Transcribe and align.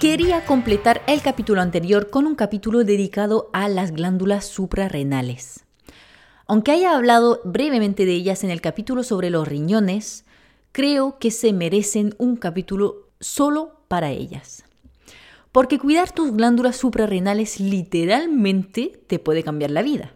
Quería 0.00 0.44
completar 0.44 1.02
el 1.08 1.22
capítulo 1.22 1.60
anterior 1.60 2.08
con 2.08 2.28
un 2.28 2.36
capítulo 2.36 2.84
dedicado 2.84 3.50
a 3.52 3.68
las 3.68 3.90
glándulas 3.90 4.46
suprarrenales. 4.46 5.64
Aunque 6.46 6.70
haya 6.70 6.94
hablado 6.94 7.40
brevemente 7.44 8.06
de 8.06 8.12
ellas 8.12 8.44
en 8.44 8.50
el 8.50 8.60
capítulo 8.60 9.02
sobre 9.02 9.28
los 9.30 9.48
riñones, 9.48 10.24
creo 10.70 11.18
que 11.18 11.32
se 11.32 11.52
merecen 11.52 12.14
un 12.18 12.36
capítulo 12.36 13.08
solo 13.18 13.80
para 13.88 14.12
ellas. 14.12 14.62
Porque 15.50 15.80
cuidar 15.80 16.12
tus 16.12 16.32
glándulas 16.32 16.76
suprarrenales 16.76 17.58
literalmente 17.58 19.02
te 19.08 19.18
puede 19.18 19.42
cambiar 19.42 19.72
la 19.72 19.82
vida. 19.82 20.12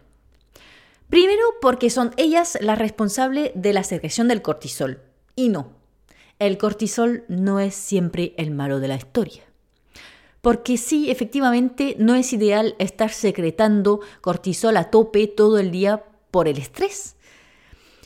Primero 1.09 1.43
porque 1.61 1.89
son 1.89 2.11
ellas 2.15 2.57
las 2.61 2.79
responsables 2.79 3.51
de 3.53 3.73
la 3.73 3.83
secreción 3.83 4.29
del 4.29 4.41
cortisol. 4.41 5.01
Y 5.35 5.49
no, 5.49 5.73
el 6.39 6.57
cortisol 6.57 7.25
no 7.27 7.59
es 7.59 7.75
siempre 7.75 8.33
el 8.37 8.51
malo 8.51 8.79
de 8.79 8.87
la 8.87 8.95
historia. 8.95 9.43
Porque 10.43 10.75
sí, 10.75 11.09
efectivamente, 11.09 11.95
no 11.99 12.15
es 12.15 12.33
ideal 12.33 12.75
estar 12.77 13.11
secretando 13.11 14.01
cortisol 14.19 14.75
a 14.75 14.89
tope 14.89 15.27
todo 15.27 15.57
el 15.57 15.71
día 15.71 16.03
por 16.31 16.49
el 16.49 16.57
estrés. 16.57 17.15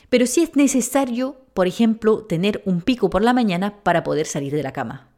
Pero 0.08 0.24
sí 0.24 0.44
es 0.44 0.54
necesario, 0.54 1.36
por 1.52 1.66
ejemplo, 1.66 2.18
tener 2.18 2.62
un 2.64 2.80
pico 2.80 3.10
por 3.10 3.24
la 3.24 3.32
mañana 3.32 3.82
para 3.82 4.04
poder 4.04 4.26
salir 4.26 4.52
de 4.52 4.62
la 4.62 4.72
cama. 4.72 5.08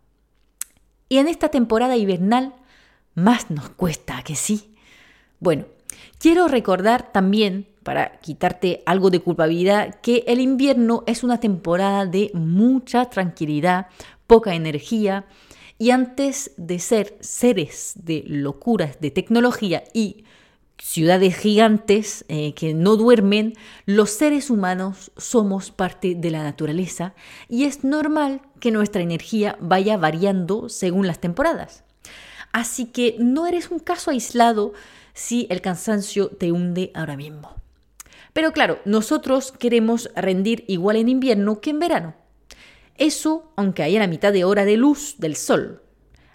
Y 1.10 1.18
en 1.18 1.28
esta 1.28 1.50
temporada 1.50 1.94
invernal, 1.98 2.54
más 3.14 3.50
nos 3.50 3.68
cuesta 3.68 4.22
que 4.22 4.34
sí. 4.34 4.74
Bueno, 5.40 5.66
quiero 6.18 6.48
recordar 6.48 7.12
también, 7.12 7.68
para 7.82 8.18
quitarte 8.20 8.82
algo 8.86 9.10
de 9.10 9.20
culpabilidad, 9.20 10.00
que 10.00 10.24
el 10.26 10.40
invierno 10.40 11.04
es 11.06 11.22
una 11.22 11.38
temporada 11.38 12.06
de 12.06 12.30
mucha 12.32 13.10
tranquilidad, 13.10 13.88
poca 14.26 14.54
energía, 14.54 15.26
y 15.80 15.92
antes 15.92 16.50
de 16.58 16.78
ser 16.78 17.16
seres 17.20 17.94
de 17.96 18.22
locuras 18.26 19.00
de 19.00 19.10
tecnología 19.10 19.82
y 19.94 20.24
ciudades 20.76 21.34
gigantes 21.36 22.26
eh, 22.28 22.52
que 22.52 22.74
no 22.74 22.96
duermen, 22.96 23.54
los 23.86 24.10
seres 24.10 24.50
humanos 24.50 25.10
somos 25.16 25.70
parte 25.70 26.14
de 26.14 26.30
la 26.30 26.42
naturaleza 26.42 27.14
y 27.48 27.64
es 27.64 27.82
normal 27.82 28.42
que 28.60 28.70
nuestra 28.70 29.00
energía 29.00 29.56
vaya 29.58 29.96
variando 29.96 30.68
según 30.68 31.06
las 31.06 31.18
temporadas. 31.18 31.82
Así 32.52 32.84
que 32.84 33.16
no 33.18 33.46
eres 33.46 33.70
un 33.70 33.78
caso 33.78 34.10
aislado 34.10 34.74
si 35.14 35.46
el 35.48 35.62
cansancio 35.62 36.28
te 36.28 36.52
hunde 36.52 36.90
ahora 36.94 37.16
mismo. 37.16 37.54
Pero 38.34 38.52
claro, 38.52 38.80
nosotros 38.84 39.50
queremos 39.50 40.10
rendir 40.14 40.62
igual 40.68 40.96
en 40.96 41.08
invierno 41.08 41.62
que 41.62 41.70
en 41.70 41.78
verano. 41.78 42.19
Eso 43.00 43.50
aunque 43.56 43.82
haya 43.82 43.98
la 43.98 44.06
mitad 44.06 44.30
de 44.30 44.44
hora 44.44 44.66
de 44.66 44.76
luz 44.76 45.16
del 45.18 45.34
sol. 45.34 45.82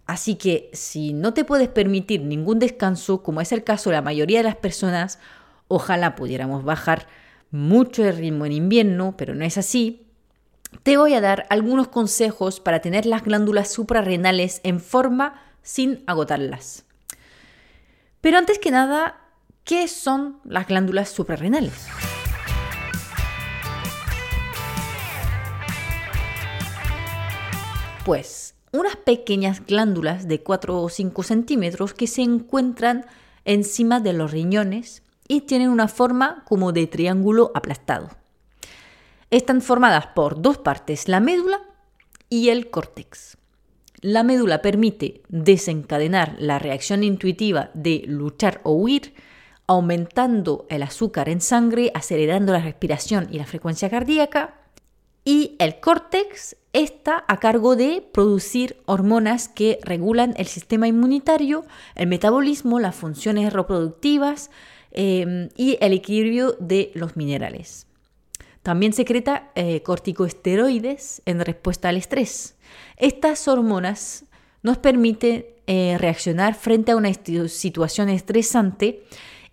Así 0.08 0.36
que 0.36 0.72
si 0.74 1.14
no 1.14 1.32
te 1.34 1.46
puedes 1.46 1.70
permitir 1.70 2.22
ningún 2.22 2.58
descanso, 2.58 3.22
como 3.22 3.40
es 3.40 3.52
el 3.52 3.64
caso 3.64 3.92
de 3.92 3.96
la 3.96 4.02
mayoría 4.02 4.40
de 4.40 4.46
las 4.46 4.56
personas, 4.56 5.20
ojalá 5.68 6.16
pudiéramos 6.16 6.64
bajar 6.64 7.08
mucho 7.52 8.04
el 8.04 8.18
ritmo 8.18 8.48
en 8.48 8.52
invierno, 8.52 9.16
pero 9.16 9.36
no 9.36 9.46
es 9.46 9.60
así. 9.60 10.08
Te 10.82 10.98
voy 10.98 11.14
a 11.14 11.22
dar 11.22 11.46
algunos 11.52 11.88
consejos 11.88 12.60
para 12.60 12.82
tener 12.82 13.06
las 13.06 13.24
glándulas 13.24 13.72
suprarrenales 13.72 14.60
en 14.64 14.80
forma 14.80 15.42
sin 15.62 16.04
agotarlas. 16.08 16.86
Pero 18.22 18.40
antes 18.40 18.58
que 18.58 18.72
nada, 18.72 19.22
¿qué 19.64 19.88
son 19.88 20.40
las 20.44 20.68
glándulas 20.68 21.10
suprarrenales? 21.10 21.74
Pues 28.06 28.54
unas 28.72 28.98
pequeñas 28.98 29.66
glándulas 29.66 30.28
de 30.28 30.44
4 30.44 30.80
o 30.80 30.90
5 30.90 31.24
centímetros 31.24 31.96
que 31.96 32.06
se 32.06 32.22
encuentran 32.22 33.08
encima 33.46 34.00
de 34.00 34.14
los 34.14 34.30
riñones 34.30 35.02
y 35.28 35.42
tienen 35.42 35.70
una 35.70 35.88
forma 35.88 36.44
como 36.48 36.72
de 36.72 36.86
triángulo 36.86 37.52
aplastado. 37.56 38.10
Están 39.32 39.60
formadas 39.60 40.06
por 40.14 40.40
dos 40.40 40.60
partes, 40.60 41.08
la 41.08 41.20
médula 41.20 41.60
y 42.30 42.50
el 42.50 42.70
córtex. 42.70 43.38
La 44.02 44.22
médula 44.22 44.62
permite 44.62 45.24
desencadenar 45.30 46.36
la 46.38 46.60
reacción 46.60 47.04
intuitiva 47.04 47.72
de 47.74 48.04
luchar 48.06 48.62
o 48.62 48.74
huir, 48.74 49.16
aumentando 49.66 50.68
el 50.70 50.84
azúcar 50.84 51.28
en 51.28 51.42
sangre, 51.42 51.90
acelerando 51.96 52.54
la 52.54 52.60
respiración 52.60 53.30
y 53.32 53.40
la 53.40 53.48
frecuencia 53.48 53.90
cardíaca 53.90 54.65
y 55.26 55.56
el 55.58 55.80
córtex 55.80 56.56
está 56.72 57.26
a 57.28 57.38
cargo 57.38 57.76
de 57.76 58.08
producir 58.14 58.78
hormonas 58.86 59.50
que 59.50 59.80
regulan 59.82 60.36
el 60.38 60.46
sistema 60.46 60.88
inmunitario, 60.88 61.66
el 61.96 62.08
metabolismo, 62.08 62.80
las 62.80 62.96
funciones 62.96 63.52
reproductivas 63.52 64.52
em, 64.92 65.50
y 65.58 65.78
el 65.82 65.94
equilibrio 65.94 66.56
de 66.60 66.92
los 66.94 67.18
minerales. 67.18 67.88
También 68.62 68.94
secreta 68.94 69.52
eh, 69.56 69.82
corticosteroides 69.82 71.24
en 71.26 71.40
respuesta 71.40 71.90
al 71.90 71.98
estrés. 71.98 72.56
Estas 72.98 73.48
hormonas 73.48 74.26
nos 74.62 74.78
permiten 74.78 75.46
eh, 75.66 75.98
reaccionar 76.00 76.54
frente 76.54 76.92
a 76.92 76.96
una 76.96 77.12
situación 77.48 78.10
estresante 78.10 79.04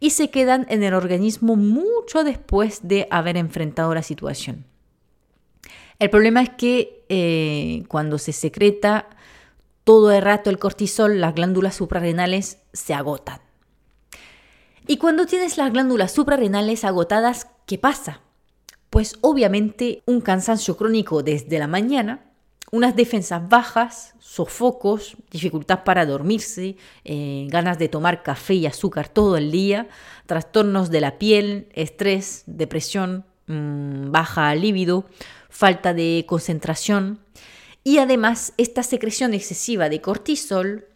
y 0.01 0.11
se 0.11 0.31
quedan 0.31 0.67
en 0.69 0.83
el 0.83 0.93
organismo 0.93 1.57
mucho 1.57 2.25
después 2.25 2.81
de 2.83 3.07
haber 3.11 3.37
enfrentado 3.37 3.95
la 3.95 4.03
situación. 4.03 4.67
El 6.03 6.11
problema 6.11 6.43
es 6.43 6.51
que 6.51 7.05
eh, 7.09 7.85
cuando 7.87 8.19
se 8.19 8.33
secreta 8.33 9.07
todo 9.85 10.11
el 10.11 10.21
rato 10.21 10.51
el 10.51 10.59
cortisol, 10.59 11.21
las 11.21 11.33
glándulas 11.33 11.77
suprarrenales 11.77 12.59
se 12.73 12.93
agotan. 12.93 13.39
Y 14.89 14.97
cuando 14.97 15.27
tienes 15.27 15.59
las 15.59 15.73
glándulas 15.73 16.11
suprarrenales 16.11 16.85
agotadas, 16.85 17.47
¿qué 17.67 17.79
pasa? 17.79 18.21
Pues 18.91 19.15
obviamente 19.21 20.03
un 20.05 20.21
cansancio 20.21 20.77
crónico 20.77 21.23
desde 21.23 21.61
la 21.61 21.69
mañana, 21.69 22.25
unas 22.73 22.97
defensas 22.97 23.49
bajas, 23.49 24.17
sofocos, 24.19 25.17
dificultad 25.31 25.85
para 25.85 26.05
dormirse, 26.05 26.75
eh, 27.05 27.47
ganas 27.49 27.79
de 27.79 27.89
tomar 27.89 28.25
café 28.25 28.55
y 28.55 28.67
azúcar 28.67 29.09
todo 29.09 29.37
el 29.37 29.53
día, 29.53 29.87
trastornos 30.27 30.91
de 30.91 31.01
la 31.01 31.19
piel, 31.19 31.69
estrés, 31.75 32.43
depresión, 32.47 33.25
mm, 33.47 34.11
baja 34.11 34.53
libido, 34.57 35.07
falta 35.53 35.93
de 35.93 36.25
concentración 36.27 37.21
y 37.85 37.99
además 37.99 38.55
esta 38.57 38.83
secreción 38.83 39.35
excesiva 39.35 39.89
de 39.89 40.01
cortisol 40.01 40.87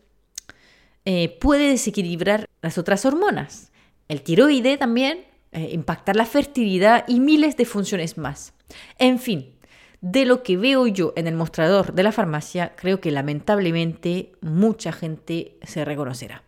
eh, 1.04 1.36
puede 1.40 1.68
desequilibrar 1.68 2.48
las 2.62 2.78
otras 2.78 3.04
hormonas. 3.04 3.70
El 4.08 4.22
tiroide 4.22 4.78
también, 4.78 5.26
eh, 5.52 5.70
impactar 5.72 6.16
la 6.16 6.24
fertilidad 6.24 7.04
y 7.06 7.20
miles 7.20 7.56
de 7.56 7.66
funciones 7.66 8.16
más. 8.16 8.54
En 8.98 9.18
fin, 9.18 9.54
de 10.00 10.24
lo 10.24 10.42
que 10.42 10.56
veo 10.56 10.86
yo 10.86 11.12
en 11.16 11.26
el 11.26 11.34
mostrador 11.34 11.92
de 11.92 12.02
la 12.02 12.12
farmacia, 12.12 12.74
creo 12.76 13.00
que 13.00 13.10
lamentablemente 13.10 14.32
mucha 14.40 14.90
gente 14.90 15.58
se 15.62 15.84
reconocerá. 15.84 16.42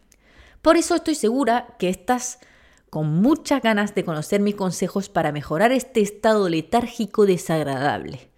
Por 0.62 0.76
eso 0.76 0.94
estoy 0.94 1.14
segura 1.14 1.76
que 1.78 1.88
estás 1.88 2.40
con 2.90 3.20
muchas 3.20 3.62
ganas 3.62 3.94
de 3.94 4.04
conocer 4.04 4.40
mis 4.40 4.54
consejos 4.54 5.08
para 5.08 5.32
mejorar 5.32 5.72
este 5.72 6.00
estado 6.00 6.48
letárgico 6.48 7.26
desagradable. 7.26 8.30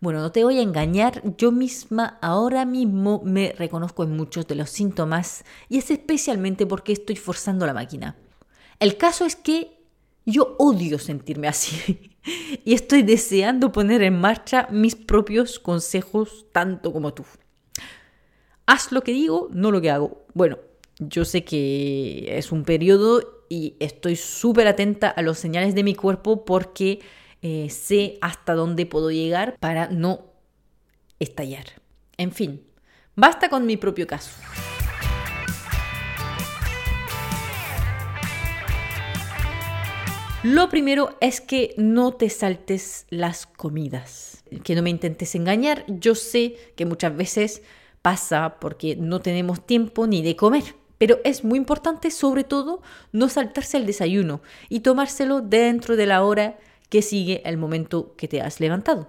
Bueno, 0.00 0.20
no 0.20 0.32
te 0.32 0.44
voy 0.44 0.58
a 0.58 0.62
engañar, 0.62 1.22
yo 1.36 1.52
misma 1.52 2.18
ahora 2.22 2.64
mismo 2.64 3.20
me 3.22 3.52
reconozco 3.52 4.02
en 4.02 4.16
muchos 4.16 4.46
de 4.46 4.54
los 4.54 4.70
síntomas 4.70 5.44
y 5.68 5.76
es 5.76 5.90
especialmente 5.90 6.64
porque 6.64 6.92
estoy 6.92 7.16
forzando 7.16 7.66
la 7.66 7.74
máquina. 7.74 8.16
El 8.78 8.96
caso 8.96 9.26
es 9.26 9.36
que 9.36 9.78
yo 10.24 10.56
odio 10.58 10.98
sentirme 10.98 11.48
así 11.48 12.16
y 12.64 12.72
estoy 12.72 13.02
deseando 13.02 13.72
poner 13.72 14.02
en 14.02 14.18
marcha 14.18 14.68
mis 14.70 14.96
propios 14.96 15.58
consejos 15.58 16.46
tanto 16.52 16.94
como 16.94 17.12
tú. 17.12 17.24
Haz 18.64 18.92
lo 18.92 19.02
que 19.02 19.12
digo, 19.12 19.48
no 19.52 19.70
lo 19.70 19.82
que 19.82 19.90
hago. 19.90 20.24
Bueno, 20.32 20.58
yo 20.98 21.26
sé 21.26 21.44
que 21.44 22.38
es 22.38 22.52
un 22.52 22.64
periodo 22.64 23.39
y 23.50 23.76
estoy 23.80 24.16
súper 24.16 24.68
atenta 24.68 25.10
a 25.10 25.20
los 25.20 25.38
señales 25.38 25.74
de 25.74 25.82
mi 25.82 25.94
cuerpo 25.94 26.44
porque 26.44 27.00
eh, 27.42 27.68
sé 27.68 28.16
hasta 28.22 28.54
dónde 28.54 28.86
puedo 28.86 29.10
llegar 29.10 29.58
para 29.58 29.88
no 29.88 30.30
estallar. 31.18 31.64
En 32.16 32.32
fin, 32.32 32.62
basta 33.16 33.50
con 33.50 33.66
mi 33.66 33.76
propio 33.76 34.06
caso. 34.06 34.30
Lo 40.42 40.70
primero 40.70 41.18
es 41.20 41.42
que 41.42 41.74
no 41.76 42.12
te 42.12 42.30
saltes 42.30 43.06
las 43.10 43.46
comidas, 43.46 44.42
que 44.64 44.74
no 44.74 44.82
me 44.82 44.88
intentes 44.88 45.34
engañar. 45.34 45.84
Yo 45.86 46.14
sé 46.14 46.56
que 46.76 46.86
muchas 46.86 47.14
veces 47.14 47.62
pasa 48.00 48.58
porque 48.60 48.96
no 48.96 49.20
tenemos 49.20 49.66
tiempo 49.66 50.06
ni 50.06 50.22
de 50.22 50.36
comer, 50.36 50.76
pero 51.00 51.18
es 51.24 51.44
muy 51.44 51.56
importante 51.56 52.10
sobre 52.10 52.44
todo 52.44 52.82
no 53.10 53.30
saltarse 53.30 53.78
el 53.78 53.86
desayuno 53.86 54.42
y 54.68 54.80
tomárselo 54.80 55.40
dentro 55.40 55.96
de 55.96 56.04
la 56.04 56.22
hora 56.22 56.58
que 56.90 57.00
sigue 57.00 57.40
el 57.46 57.56
momento 57.56 58.14
que 58.18 58.28
te 58.28 58.42
has 58.42 58.60
levantado. 58.60 59.08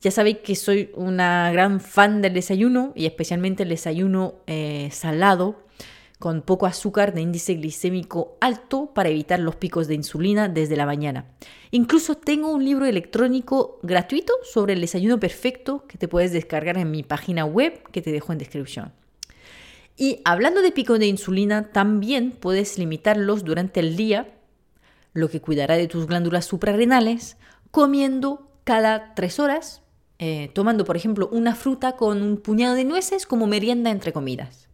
Ya 0.00 0.12
sabéis 0.12 0.38
que 0.38 0.54
soy 0.54 0.92
una 0.94 1.50
gran 1.50 1.80
fan 1.80 2.22
del 2.22 2.34
desayuno 2.34 2.92
y 2.94 3.06
especialmente 3.06 3.64
el 3.64 3.70
desayuno 3.70 4.36
eh, 4.46 4.88
salado 4.92 5.64
con 6.20 6.42
poco 6.42 6.66
azúcar 6.66 7.12
de 7.12 7.22
índice 7.22 7.54
glicémico 7.54 8.36
alto 8.40 8.92
para 8.94 9.08
evitar 9.08 9.40
los 9.40 9.56
picos 9.56 9.88
de 9.88 9.96
insulina 9.96 10.48
desde 10.48 10.76
la 10.76 10.86
mañana. 10.86 11.24
Incluso 11.72 12.14
tengo 12.14 12.52
un 12.52 12.64
libro 12.64 12.86
electrónico 12.86 13.80
gratuito 13.82 14.32
sobre 14.44 14.74
el 14.74 14.80
desayuno 14.80 15.18
perfecto 15.18 15.86
que 15.88 15.98
te 15.98 16.06
puedes 16.06 16.30
descargar 16.30 16.78
en 16.78 16.92
mi 16.92 17.02
página 17.02 17.44
web 17.46 17.82
que 17.90 18.00
te 18.00 18.12
dejo 18.12 18.30
en 18.30 18.38
descripción. 18.38 18.92
Y 20.00 20.22
hablando 20.24 20.62
de 20.62 20.72
picos 20.72 20.98
de 20.98 21.08
insulina, 21.08 21.72
también 21.72 22.30
puedes 22.30 22.78
limitarlos 22.78 23.44
durante 23.44 23.80
el 23.80 23.96
día, 23.96 24.32
lo 25.12 25.28
que 25.28 25.42
cuidará 25.42 25.76
de 25.76 25.88
tus 25.88 26.06
glándulas 26.06 26.46
suprarrenales, 26.46 27.36
comiendo 27.70 28.50
cada 28.64 29.14
tres 29.14 29.38
horas 29.38 29.82
eh, 30.18 30.50
tomando, 30.54 30.86
por 30.86 30.96
ejemplo, 30.96 31.28
una 31.30 31.54
fruta 31.54 31.96
con 31.96 32.22
un 32.22 32.38
puñado 32.38 32.76
de 32.76 32.84
nueces 32.84 33.26
como 33.26 33.46
merienda 33.46 33.90
entre 33.90 34.14
comidas. 34.14 34.68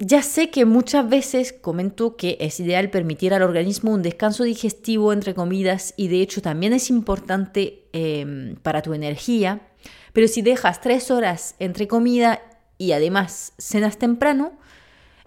Ya 0.00 0.22
sé 0.22 0.50
que 0.50 0.64
muchas 0.64 1.08
veces 1.08 1.52
comento 1.52 2.16
que 2.16 2.36
es 2.40 2.58
ideal 2.58 2.90
permitir 2.90 3.32
al 3.32 3.42
organismo 3.42 3.92
un 3.92 4.02
descanso 4.02 4.42
digestivo 4.42 5.12
entre 5.12 5.34
comidas 5.34 5.94
y 5.96 6.08
de 6.08 6.20
hecho 6.20 6.42
también 6.42 6.72
es 6.72 6.90
importante 6.90 7.84
em, 7.92 8.56
para 8.56 8.82
tu 8.82 8.92
energía, 8.92 9.68
pero 10.12 10.26
si 10.26 10.42
dejas 10.42 10.80
tres 10.80 11.12
horas 11.12 11.54
entre 11.60 11.86
comida 11.86 12.40
y 12.84 12.92
además 12.92 13.52
cenas 13.58 13.98
temprano, 13.98 14.52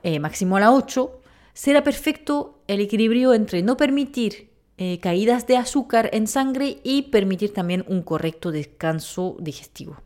eh, 0.03 0.19
máximo 0.19 0.57
a 0.57 0.61
las 0.61 0.69
8, 0.69 1.21
será 1.53 1.83
perfecto 1.83 2.59
el 2.67 2.79
equilibrio 2.79 3.33
entre 3.33 3.63
no 3.63 3.77
permitir 3.77 4.49
eh, 4.77 4.99
caídas 4.99 5.47
de 5.47 5.57
azúcar 5.57 6.11
en 6.13 6.27
sangre 6.27 6.77
y 6.83 7.03
permitir 7.03 7.51
también 7.51 7.83
un 7.87 8.03
correcto 8.03 8.51
descanso 8.51 9.35
digestivo. 9.39 9.97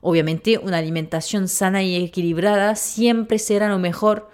Obviamente 0.00 0.56
una 0.58 0.78
alimentación 0.78 1.46
sana 1.48 1.82
y 1.82 1.94
equilibrada 1.96 2.74
siempre 2.74 3.38
será 3.38 3.68
lo 3.68 3.78
mejor 3.78 4.30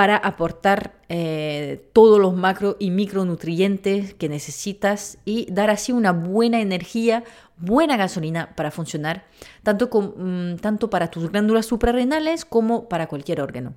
para 0.00 0.16
aportar 0.16 0.94
eh, 1.10 1.90
todos 1.92 2.18
los 2.18 2.34
macro 2.34 2.78
y 2.78 2.90
micronutrientes 2.90 4.14
que 4.14 4.30
necesitas 4.30 5.18
y 5.26 5.46
dar 5.52 5.68
así 5.68 5.92
una 5.92 6.12
buena 6.12 6.62
energía, 6.62 7.22
buena 7.58 7.98
gasolina 7.98 8.56
para 8.56 8.70
funcionar, 8.70 9.26
tanto, 9.62 9.90
mm, 9.90 10.56
tanto 10.56 10.88
para 10.88 11.10
tus 11.10 11.30
glándulas 11.30 11.66
suprarrenales 11.66 12.46
como 12.46 12.88
para 12.88 13.08
cualquier 13.08 13.42
órgano. 13.42 13.74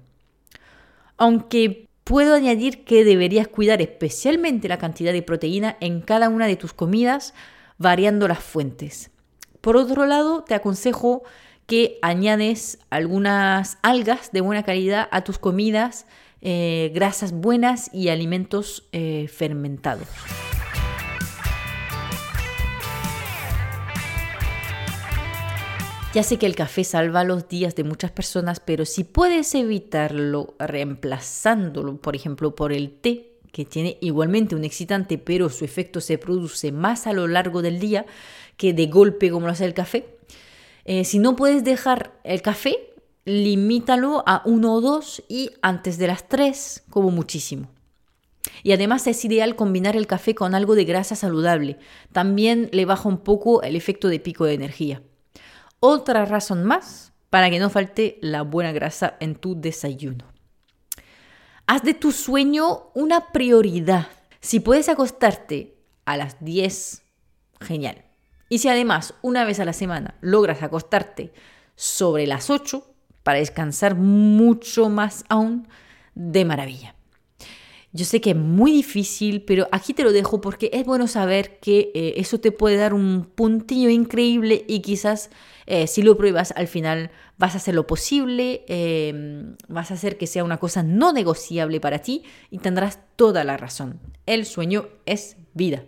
Aunque 1.18 1.90
Puedo 2.06 2.36
añadir 2.36 2.86
que 2.86 3.04
deberías 3.04 3.50
cuidar 3.50 3.82
especialmente 3.82 4.70
la 4.70 4.78
cantidad 4.78 5.12
de 5.12 5.22
proteína 5.22 5.78
en 5.82 6.02
cada 6.02 6.28
una 6.30 6.48
de 6.48 6.58
tus 6.58 6.74
comidas, 6.74 7.34
variando 7.78 8.28
las 8.30 8.40
fuentes. 8.40 9.10
Por 9.62 9.78
otro 9.78 10.06
lado, 10.06 10.44
te 10.44 10.54
aconsejo 10.54 11.24
que 11.66 12.00
añades 12.02 12.80
algunas 12.90 13.78
algas 13.82 14.32
de 14.32 14.42
buena 14.42 14.64
calidad 14.64 15.08
a 15.12 15.24
tus 15.24 15.40
comidas, 15.40 16.06
eh, 16.42 16.92
grasas 16.94 17.32
buenas 17.32 17.90
y 17.94 18.10
alimentos 18.10 18.88
eh, 18.92 19.28
fermentados. 19.28 20.08
Ya 26.14 26.22
sé 26.22 26.38
que 26.38 26.46
el 26.46 26.56
café 26.56 26.84
salva 26.84 27.24
los 27.24 27.48
días 27.48 27.76
de 27.76 27.84
muchas 27.84 28.12
personas, 28.12 28.60
pero 28.60 28.86
si 28.86 29.04
puedes 29.04 29.56
evitarlo 29.56 30.54
reemplazándolo, 30.60 31.98
por 31.98 32.16
ejemplo, 32.16 32.54
por 32.54 32.72
el 32.72 32.92
té, 32.92 33.32
que 33.52 33.66
tiene 33.66 33.98
igualmente 34.00 34.56
un 34.56 34.64
excitante, 34.64 35.18
pero 35.18 35.50
su 35.50 35.66
efecto 35.66 36.02
se 36.02 36.20
produce 36.20 36.72
más 36.72 37.08
a 37.08 37.14
lo 37.14 37.28
largo 37.28 37.64
del 37.64 37.80
día 37.80 38.06
que 38.58 38.74
de 38.74 38.88
golpe 38.88 39.32
como 39.32 39.48
lo 39.48 39.54
hace 39.54 39.66
el 39.66 39.74
café. 39.74 40.13
Eh, 40.86 41.06
si 41.06 41.20
no 41.20 41.36
puedes 41.36 41.64
dejar 41.64 42.20
el 42.24 42.42
café, 42.42 42.94
limítalo 43.26 44.24
a 44.26 44.42
uno 44.46 44.74
o 44.74 44.82
dos 44.82 45.24
y 45.30 45.52
antes 45.62 45.98
de 45.98 46.08
las 46.08 46.28
tres, 46.28 46.84
como 46.90 47.10
muchísimo. 47.12 47.70
Y 48.62 48.74
además 48.74 49.08
es 49.08 49.24
ideal 49.24 49.56
combinar 49.56 49.96
el 49.96 50.08
café 50.08 50.36
con 50.36 50.56
algo 50.56 50.76
de 50.76 50.86
grasa 50.86 51.16
saludable. 51.16 51.78
También 52.12 52.70
le 52.74 52.86
baja 52.86 53.08
un 53.08 53.20
poco 53.20 53.62
el 53.62 53.76
efecto 53.76 54.10
de 54.10 54.20
pico 54.20 54.46
de 54.46 54.54
energía. 54.54 55.02
Otra 55.80 56.26
razón 56.26 56.64
más 56.64 57.14
para 57.30 57.50
que 57.50 57.60
no 57.60 57.70
falte 57.70 58.20
la 58.22 58.42
buena 58.42 58.72
grasa 58.72 59.16
en 59.20 59.36
tu 59.36 59.60
desayuno. 59.60 60.26
Haz 61.66 61.84
de 61.84 61.94
tu 61.94 62.12
sueño 62.12 62.92
una 62.94 63.32
prioridad. 63.32 64.08
Si 64.42 64.60
puedes 64.60 64.90
acostarte 64.90 65.78
a 66.06 66.18
las 66.18 66.44
10, 66.44 67.02
genial. 67.62 68.04
Y 68.54 68.60
si 68.60 68.70
además 68.70 69.16
una 69.24 69.46
vez 69.46 69.60
a 69.60 69.66
la 69.66 69.74
semana 69.74 70.14
logras 70.22 70.62
acostarte 70.62 71.34
sobre 71.76 72.28
las 72.28 72.52
8 72.52 72.86
para 73.24 73.40
descansar 73.40 73.96
mucho 73.96 74.90
más 74.90 75.26
aún, 75.28 75.68
de 76.14 76.46
maravilla. 76.46 76.94
Yo 77.94 78.06
sé 78.06 78.22
que 78.22 78.30
es 78.30 78.36
muy 78.36 78.72
difícil, 78.72 79.42
pero 79.42 79.68
aquí 79.72 79.96
te 79.96 80.04
lo 80.04 80.12
dejo 80.12 80.40
porque 80.40 80.70
es 80.72 80.86
bueno 80.86 81.08
saber 81.08 81.58
que 81.62 81.92
eh, 81.96 82.14
eso 82.18 82.40
te 82.40 82.52
puede 82.52 82.76
dar 82.76 82.94
un 82.94 83.26
puntillo 83.26 83.90
increíble 83.90 84.64
y 84.68 84.82
quizás 84.82 85.32
eh, 85.66 85.88
si 85.88 86.04
lo 86.04 86.16
pruebas 86.16 86.54
al 86.56 86.68
final 86.68 87.10
vas 87.40 87.56
a 87.56 87.58
hacer 87.58 87.74
lo 87.74 87.88
posible, 87.88 88.66
em, 88.68 89.56
vas 89.68 89.90
a 89.90 89.96
hacer 89.96 90.20
que 90.20 90.28
sea 90.28 90.44
una 90.44 90.60
cosa 90.60 90.84
no 90.84 91.12
negociable 91.12 91.80
para 91.80 92.04
ti 92.04 92.22
y 92.52 92.60
tendrás 92.60 93.00
toda 93.16 93.44
la 93.46 93.58
razón. 93.58 94.00
El 94.28 94.46
sueño 94.46 94.90
es 95.08 95.38
vida. 95.56 95.86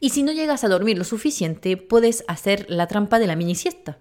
Y 0.00 0.10
si 0.10 0.22
no 0.22 0.32
llegas 0.32 0.64
a 0.64 0.68
dormir 0.68 0.98
lo 0.98 1.04
suficiente, 1.04 1.76
puedes 1.76 2.24
hacer 2.28 2.66
la 2.68 2.86
trampa 2.86 3.18
de 3.18 3.26
la 3.26 3.36
mini 3.36 3.54
siesta. 3.54 3.98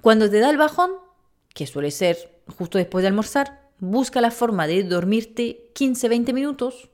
Cuando 0.00 0.28
te 0.28 0.40
da 0.40 0.50
el 0.50 0.56
bajón, 0.56 0.90
que 1.54 1.66
suele 1.66 1.90
ser 1.90 2.40
justo 2.56 2.78
después 2.78 3.02
de 3.02 3.08
almorzar, 3.08 3.70
busca 3.78 4.20
la 4.20 4.30
forma 4.30 4.66
de 4.66 4.84
dormirte 4.84 5.70
15-20 5.74 6.32
minutos 6.32 6.90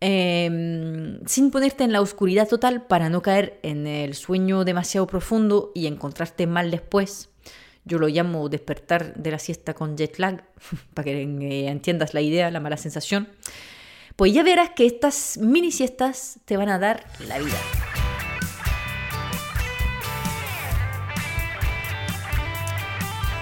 em, 0.00 1.20
sin 1.26 1.50
ponerte 1.50 1.84
en 1.84 1.92
la 1.92 2.00
oscuridad 2.00 2.48
total 2.48 2.86
para 2.86 3.08
no 3.08 3.22
caer 3.22 3.58
en 3.62 3.86
el 3.86 4.14
sueño 4.14 4.64
demasiado 4.64 5.06
profundo 5.06 5.72
y 5.74 5.86
encontrarte 5.86 6.46
mal 6.46 6.70
después. 6.70 7.30
Yo 7.84 7.98
lo 7.98 8.08
llamo 8.08 8.48
despertar 8.48 9.14
de 9.14 9.30
la 9.30 9.38
siesta 9.38 9.74
con 9.74 9.96
jet 9.96 10.18
lag, 10.18 10.44
para 10.94 11.04
que 11.04 11.22
eh, 11.22 11.68
entiendas 11.68 12.14
la 12.14 12.20
idea, 12.20 12.50
la 12.50 12.60
mala 12.60 12.76
sensación. 12.76 13.28
Pues 14.16 14.32
ya 14.32 14.42
verás 14.42 14.70
que 14.70 14.86
estas 14.86 15.38
mini 15.38 15.72
siestas 15.72 16.38
te 16.44 16.56
van 16.56 16.68
a 16.68 16.78
dar 16.78 17.04
la 17.26 17.38
vida. 17.38 17.58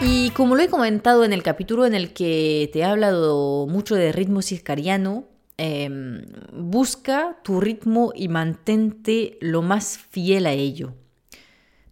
Y 0.02 0.30
como 0.30 0.56
lo 0.56 0.62
he 0.62 0.68
comentado 0.68 1.24
en 1.24 1.32
el 1.32 1.42
capítulo 1.42 1.84
en 1.84 1.94
el 1.94 2.14
que 2.14 2.70
te 2.72 2.78
he 2.78 2.84
hablado 2.84 3.66
mucho 3.66 3.94
de 3.96 4.12
ritmo 4.12 4.40
circadiano, 4.40 5.24
em, 5.58 6.24
busca 6.54 7.38
tu 7.42 7.60
ritmo 7.60 8.12
y 8.14 8.28
mantente 8.28 9.36
lo 9.42 9.60
más 9.60 9.98
fiel 9.98 10.46
a 10.46 10.52
ello. 10.52 10.94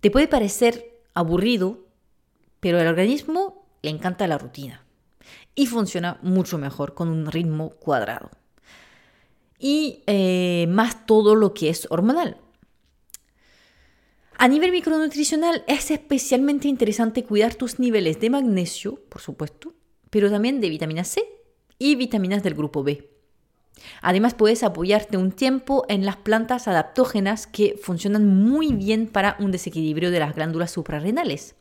Te 0.01 0.11
puede 0.11 0.27
parecer 0.27 1.03
aburrido, 1.13 1.81
pero 2.61 2.79
al 2.79 2.87
organismo 2.87 3.67
le 3.83 3.91
encanta 3.91 4.27
la 4.27 4.39
rutina 4.39 4.87
y 5.55 5.67
funciona 5.67 6.19
mucho 6.23 6.57
mejor 6.57 6.95
con 6.95 7.09
un 7.09 7.27
ritmo 7.27 7.71
cuadrado. 7.71 8.31
Y 9.59 10.03
eh, 10.07 10.67
más 10.69 11.07
todo 11.07 11.35
lo 11.35 11.55
que 11.55 11.69
es 11.69 11.87
hormonal. 11.91 12.37
A 14.37 14.47
nivel 14.47 14.71
micronutricional 14.71 15.65
es 15.67 15.91
especialmente 15.91 16.69
interesante 16.69 17.25
cuidar 17.25 17.57
tus 17.57 17.81
niveles 17.81 18.21
de 18.21 18.31
magnesio, 18.31 19.00
por 19.09 19.21
supuesto, 19.21 19.75
pero 20.11 20.31
también 20.31 20.61
de 20.61 20.69
vitamina 20.69 21.03
C 21.03 21.25
y 21.77 21.97
vitaminas 21.97 22.45
del 22.45 22.55
grupo 22.55 22.85
B. 22.85 23.11
Además 24.00 24.35
puedes 24.35 24.62
apoyarte 24.62 25.17
un 25.17 25.33
tiempo 25.33 25.85
en 25.88 26.05
las 26.05 26.17
plantas 26.17 26.69
adaptógenas 26.69 27.47
que 27.47 27.79
funcionan 27.83 28.27
muy 28.27 28.73
bien 28.73 29.07
para 29.09 29.37
un 29.41 29.50
desequilibrio 29.50 30.11
de 30.11 30.21
las 30.21 30.35
glándulas 30.35 30.71
suprarrenales. 30.71 31.57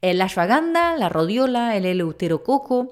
El 0.00 0.20
ashwagandha, 0.22 0.96
la 0.96 1.08
rodiola, 1.10 1.76
el 1.76 1.84
eleuterococo 1.84 2.90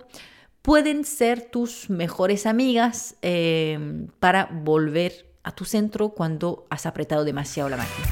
pueden 0.69 1.07
ser 1.07 1.41
tus 1.51 1.89
mejores 1.89 2.45
amigas 2.45 3.17
eh, 3.23 4.07
para 4.21 4.51
volver 4.53 5.25
a 5.43 5.53
tu 5.53 5.65
centro 5.65 6.11
cuando 6.11 6.67
has 6.69 6.85
apretado 6.85 7.25
demasiado 7.25 7.71
la 7.71 7.79
máquina. 7.79 8.07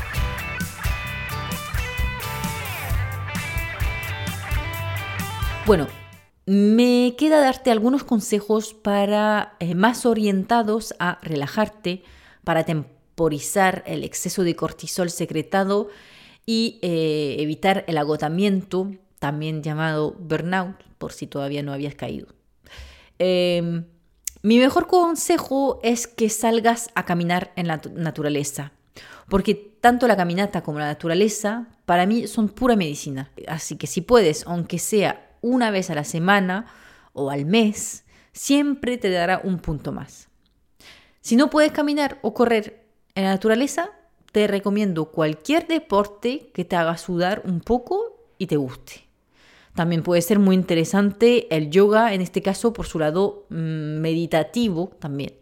Bueno, 5.66 5.86
me 6.46 7.14
queda 7.18 7.42
darte 7.42 7.70
algunos 7.70 8.04
consejos 8.04 8.72
para 8.72 9.56
eh, 9.60 9.74
más 9.74 10.06
orientados 10.06 10.94
a 10.98 11.18
relajarte, 11.20 12.04
para 12.42 12.64
temporizar 12.64 13.84
el 13.86 14.02
exceso 14.02 14.44
de 14.44 14.56
cortisol 14.56 15.10
secretado 15.10 15.90
y 16.46 16.78
eh, 16.80 17.36
evitar 17.38 17.84
el 17.86 17.98
agotamiento, 17.98 18.92
también 19.18 19.62
llamado 19.62 20.12
burnout, 20.18 20.82
por 20.96 21.12
si 21.12 21.26
todavía 21.26 21.62
no 21.62 21.74
habías 21.74 21.94
caído. 21.94 22.35
Em, 23.18 23.84
mi 24.42 24.58
mejor 24.58 24.86
consejo 24.86 25.80
es 25.82 26.06
que 26.06 26.28
salgas 26.28 26.90
a 26.94 27.04
caminar 27.04 27.52
en 27.56 27.68
la 27.68 27.80
naturaleza, 27.94 28.72
porque 29.28 29.54
tanto 29.54 30.06
la 30.06 30.16
caminata 30.16 30.62
como 30.62 30.78
la 30.78 30.86
naturaleza 30.86 31.68
para 31.84 32.06
mí 32.06 32.26
son 32.26 32.48
pura 32.48 32.76
medicina. 32.76 33.30
Así 33.48 33.76
que 33.76 33.86
si 33.86 34.00
puedes, 34.00 34.46
aunque 34.46 34.78
sea 34.78 35.36
una 35.40 35.70
vez 35.70 35.90
a 35.90 35.94
la 35.94 36.04
semana 36.04 36.66
o 37.12 37.30
al 37.30 37.44
mes, 37.46 38.04
siempre 38.32 38.98
te 38.98 39.10
dará 39.10 39.40
un 39.42 39.58
punto 39.58 39.92
más. 39.92 40.28
Si 41.20 41.36
no 41.36 41.50
puedes 41.50 41.72
caminar 41.72 42.18
o 42.22 42.34
correr 42.34 42.84
en 43.14 43.24
la 43.24 43.30
naturaleza, 43.30 43.90
te 44.30 44.46
recomiendo 44.46 45.06
cualquier 45.06 45.66
deporte 45.66 46.50
que 46.52 46.64
te 46.64 46.76
haga 46.76 46.98
sudar 46.98 47.42
un 47.44 47.60
poco 47.60 48.26
y 48.38 48.46
te 48.46 48.56
guste. 48.56 49.05
También 49.76 50.02
puede 50.02 50.22
ser 50.22 50.38
muy 50.38 50.56
interesante 50.56 51.54
el 51.54 51.70
yoga, 51.70 52.14
en 52.14 52.22
este 52.22 52.40
caso 52.42 52.72
por 52.72 52.86
su 52.86 52.98
lado 52.98 53.46
mm, 53.50 54.00
meditativo 54.00 54.90
también. 54.98 55.34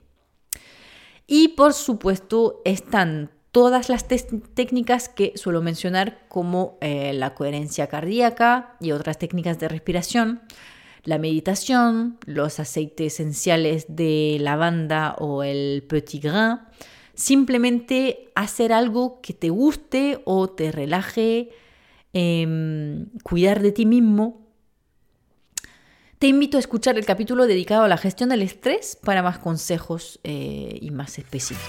Y 1.27 1.49
por 1.49 1.73
supuesto 1.73 2.61
están 2.65 3.31
todas 3.53 3.89
las 3.89 4.07
técnicas 4.09 5.09
que 5.09 5.33
suelo 5.37 5.63
mencionar 5.63 6.27
como 6.29 6.77
eh, 6.81 7.13
la 7.15 7.35
coherencia 7.35 7.87
cardíaca 7.87 8.77
y 8.81 8.91
otras 8.91 9.19
técnicas 9.19 9.61
de 9.61 9.69
respiración, 9.69 10.43
la 11.05 11.19
meditación, 11.19 12.19
los 12.27 12.59
aceites 12.59 13.15
esenciales 13.15 13.87
de 13.89 14.39
lavanda 14.41 15.15
o 15.19 15.45
el 15.45 15.85
petit 15.89 16.25
grain, 16.25 16.59
Simplemente 17.15 18.33
hacer 18.35 18.73
algo 18.73 19.21
que 19.21 19.35
te 19.35 19.49
guste 19.49 20.21
o 20.25 20.51
te 20.51 20.73
relaje, 20.73 21.51
em, 22.15 23.07
cuidar 23.23 23.61
de 23.61 23.73
ti 23.73 23.85
mismo. 23.85 24.49
Te 26.19 26.29
invito 26.29 26.57
a 26.57 26.61
escuchar 26.61 26.97
el 26.97 27.05
capítulo 27.05 27.47
dedicado 27.47 27.83
a 27.83 27.89
la 27.89 27.99
gestión 27.99 28.31
del 28.31 28.41
estrés 28.41 28.97
para 28.97 29.23
más 29.23 29.39
consejos 29.39 30.21
eh, 30.25 30.79
y 30.81 30.91
más 30.91 31.19
específicos. 31.19 31.69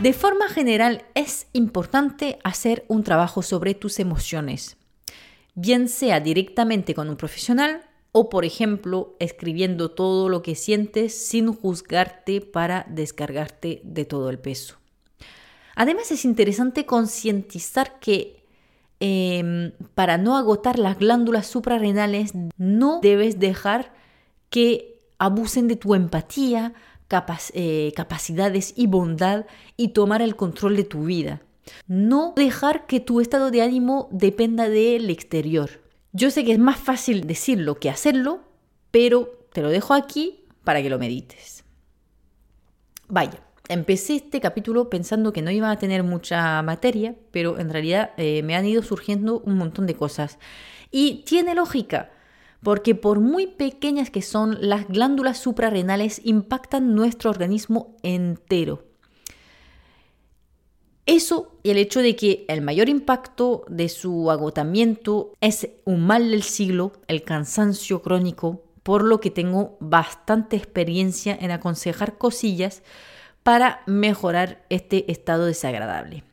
De 0.00 0.12
forma 0.12 0.48
general 0.48 1.02
es 1.14 1.48
importante 1.52 2.38
hacer 2.44 2.84
un 2.86 3.02
trabajo 3.02 3.42
sobre 3.42 3.74
tus 3.74 3.98
emociones, 3.98 4.76
bien 5.54 5.88
sea 5.88 6.20
directamente 6.20 6.94
con 6.94 7.08
un 7.08 7.16
profesional 7.16 7.87
o 8.12 8.28
por 8.30 8.44
ejemplo 8.44 9.16
escribiendo 9.18 9.90
todo 9.90 10.28
lo 10.28 10.42
que 10.42 10.54
sientes 10.54 11.14
sin 11.14 11.52
juzgarte 11.52 12.40
para 12.40 12.86
descargarte 12.88 13.80
de 13.84 14.04
todo 14.04 14.30
el 14.30 14.38
peso. 14.38 14.76
Además 15.74 16.10
es 16.10 16.24
interesante 16.24 16.86
concientizar 16.86 18.00
que 18.00 18.42
em, 19.00 19.72
para 19.94 20.18
no 20.18 20.36
agotar 20.36 20.78
las 20.78 20.98
glándulas 20.98 21.46
suprarrenales 21.46 22.32
no 22.56 23.00
debes 23.00 23.38
dejar 23.38 23.94
que 24.50 24.98
abusen 25.18 25.68
de 25.68 25.76
tu 25.76 25.94
empatía, 25.94 26.74
eh, 27.52 27.92
capacidades 27.96 28.74
y 28.76 28.86
bondad 28.86 29.46
y 29.76 29.88
tomar 29.88 30.20
el 30.20 30.36
control 30.36 30.76
de 30.76 30.84
tu 30.84 31.04
vida. 31.04 31.42
No 31.86 32.32
dejar 32.36 32.86
que 32.86 33.00
tu 33.00 33.20
estado 33.20 33.50
de 33.50 33.62
ánimo 33.62 34.08
dependa 34.10 34.68
del 34.68 35.10
exterior. 35.10 35.70
Yo 36.12 36.30
sé 36.30 36.44
que 36.44 36.52
es 36.52 36.58
más 36.58 36.78
fácil 36.78 37.26
decirlo 37.26 37.78
que 37.78 37.90
hacerlo, 37.90 38.40
pero 38.90 39.46
te 39.52 39.62
lo 39.62 39.68
dejo 39.68 39.94
aquí 39.94 40.44
para 40.64 40.82
que 40.82 40.90
lo 40.90 40.98
medites. 40.98 41.64
Vaya, 43.08 43.40
empecé 43.68 44.16
este 44.16 44.40
capítulo 44.40 44.88
pensando 44.88 45.32
que 45.32 45.42
no 45.42 45.50
iba 45.50 45.70
a 45.70 45.78
tener 45.78 46.02
mucha 46.02 46.60
materia, 46.62 47.14
pero 47.30 47.58
en 47.58 47.70
realidad 47.70 48.10
eh, 48.16 48.42
me 48.42 48.56
han 48.56 48.66
ido 48.66 48.82
surgiendo 48.82 49.40
un 49.40 49.56
montón 49.56 49.86
de 49.86 49.94
cosas. 49.94 50.38
Y 50.90 51.24
tiene 51.24 51.54
lógica, 51.54 52.10
porque 52.62 52.94
por 52.94 53.20
muy 53.20 53.46
pequeñas 53.46 54.10
que 54.10 54.22
son, 54.22 54.56
las 54.60 54.88
glándulas 54.88 55.38
suprarrenales 55.38 56.20
impactan 56.24 56.94
nuestro 56.94 57.30
organismo 57.30 57.96
entero. 58.02 58.87
Eso 61.08 61.58
y 61.62 61.70
el 61.70 61.78
hecho 61.78 62.02
de 62.02 62.16
que 62.16 62.44
el 62.48 62.60
mayor 62.60 62.90
impacto 62.90 63.64
de 63.66 63.88
su 63.88 64.30
agotamiento 64.30 65.32
es 65.40 65.66
un 65.86 66.06
mal 66.06 66.30
del 66.30 66.42
siglo, 66.42 66.92
el 67.08 67.22
cansancio 67.22 68.02
crónico, 68.02 68.62
por 68.82 69.04
lo 69.04 69.18
que 69.18 69.30
tengo 69.30 69.78
bastante 69.80 70.56
experiencia 70.56 71.34
en 71.40 71.50
aconsejar 71.50 72.18
cosillas 72.18 72.82
para 73.42 73.80
mejorar 73.86 74.66
este 74.68 75.10
estado 75.10 75.46
desagradable. 75.46 76.24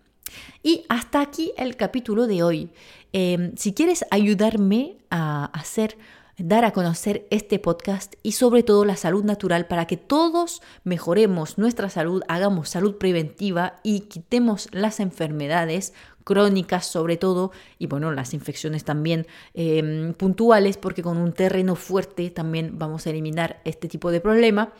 Y 0.61 0.83
hasta 0.89 1.21
aquí 1.21 1.53
el 1.55 1.77
capítulo 1.77 2.27
de 2.27 2.43
hoy. 2.43 2.69
Em, 3.13 3.55
si 3.55 3.73
quieres 3.73 4.03
ayudarme 4.11 4.97
a 5.09 5.45
hacer 5.57 5.97
dar 6.37 6.65
a 6.65 6.71
conocer 6.71 7.27
este 7.29 7.59
podcast 7.59 8.15
y 8.23 8.33
sobre 8.33 8.63
todo 8.63 8.83
la 8.85 8.97
salud 8.97 9.23
natural 9.23 9.67
para 9.67 9.85
que 9.85 9.97
todos 9.97 10.61
mejoremos 10.83 11.57
nuestra 11.57 11.89
salud, 11.89 12.23
hagamos 12.27 12.69
salud 12.69 12.97
preventiva 12.97 13.75
y 13.83 14.01
quitemos 14.01 14.67
las 14.71 14.99
enfermedades 14.99 15.93
crónicas 16.23 16.87
sobre 16.87 17.17
todo 17.17 17.51
y 17.77 17.87
bueno 17.87 18.11
las 18.11 18.33
infecciones 18.33 18.83
también 18.83 19.27
em, 19.53 20.13
puntuales 20.13 20.77
porque 20.77 21.03
con 21.03 21.17
un 21.17 21.31
terreno 21.31 21.75
fuerte 21.75 22.29
también 22.31 22.77
vamos 22.77 23.07
a 23.07 23.11
eliminar 23.11 23.61
este 23.63 23.87
tipo 23.87 24.11
de 24.11 24.19
problema. 24.19 24.73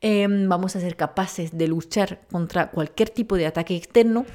Em, 0.00 0.48
vamos 0.48 0.76
a 0.76 0.80
ser 0.80 0.96
capaces 0.96 1.56
de 1.56 1.66
luchar 1.66 2.20
contra 2.30 2.70
cualquier 2.70 3.08
tipo 3.08 3.36
de 3.36 3.46
ataque 3.46 3.74
externo, 3.74 4.26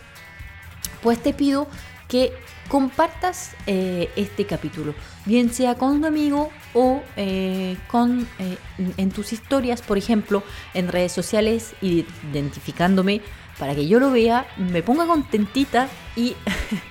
pues 1.04 1.22
te 1.22 1.34
pido 1.34 1.68
que 2.10 2.34
compartas 2.68 3.56
eh, 3.68 4.10
este 4.18 4.46
capítulo, 4.46 4.94
bien 5.26 5.54
sea 5.54 5.76
con 5.76 5.92
un 5.92 6.06
amigo 6.06 6.50
o 6.74 7.02
eh, 7.16 7.78
con, 7.88 8.28
eh, 8.40 8.58
en 8.98 9.12
tus 9.12 9.32
historias, 9.32 9.82
por 9.82 9.98
ejemplo, 9.98 10.44
en 10.74 10.90
redes 10.90 11.14
sociales, 11.14 11.74
identificándome 11.82 13.22
para 13.58 13.76
que 13.76 13.88
yo 13.88 14.00
lo 14.00 14.12
vea, 14.12 14.48
me 14.58 14.84
ponga 14.84 15.06
contentita 15.06 15.88
y 16.16 16.36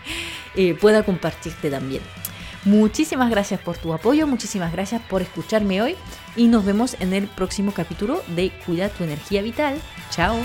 pueda 0.80 1.02
compartirte 1.02 1.70
también. 1.70 2.02
Muchísimas 2.64 3.30
gracias 3.30 3.60
por 3.60 3.78
tu 3.78 3.92
apoyo, 3.94 4.26
muchísimas 4.26 4.72
gracias 4.72 5.00
por 5.02 5.22
escucharme 5.22 5.80
hoy 5.80 5.96
y 6.36 6.48
nos 6.48 6.64
vemos 6.64 6.96
en 7.00 7.14
el 7.14 7.26
próximo 7.28 7.72
capítulo 7.72 8.22
de 8.28 8.50
Cuida 8.66 8.88
tu 8.88 9.04
energía 9.04 9.42
vital. 9.42 9.80
Chao. 10.10 10.36